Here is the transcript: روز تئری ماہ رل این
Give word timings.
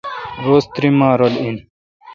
روز 0.45 0.63
تئری 0.73 0.89
ماہ 0.99 1.15
رل 1.19 1.35
این 1.41 1.57